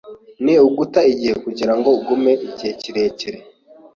[0.43, 3.39] Ni uguta igihe kugirango ugume igihe kirekire.